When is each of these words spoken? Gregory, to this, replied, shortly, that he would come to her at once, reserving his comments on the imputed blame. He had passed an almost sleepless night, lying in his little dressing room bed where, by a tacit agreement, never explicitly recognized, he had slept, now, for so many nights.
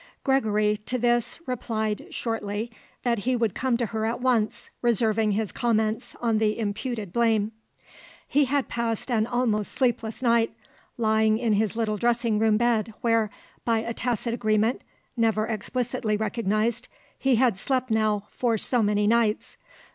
Gregory, 0.23 0.77
to 0.77 0.97
this, 0.97 1.37
replied, 1.45 2.07
shortly, 2.09 2.71
that 3.03 3.19
he 3.19 3.35
would 3.35 3.53
come 3.53 3.77
to 3.77 3.85
her 3.85 4.03
at 4.07 4.19
once, 4.19 4.71
reserving 4.81 5.33
his 5.33 5.51
comments 5.51 6.15
on 6.19 6.39
the 6.39 6.57
imputed 6.57 7.13
blame. 7.13 7.51
He 8.27 8.45
had 8.45 8.67
passed 8.67 9.11
an 9.11 9.27
almost 9.27 9.73
sleepless 9.73 10.23
night, 10.23 10.55
lying 10.97 11.37
in 11.37 11.53
his 11.53 11.75
little 11.75 11.97
dressing 11.97 12.39
room 12.39 12.57
bed 12.57 12.95
where, 13.01 13.29
by 13.63 13.77
a 13.77 13.93
tacit 13.93 14.33
agreement, 14.33 14.81
never 15.15 15.45
explicitly 15.45 16.17
recognized, 16.17 16.87
he 17.19 17.35
had 17.35 17.55
slept, 17.55 17.91
now, 17.91 18.23
for 18.31 18.57
so 18.57 18.81
many 18.81 19.05
nights. 19.05 19.55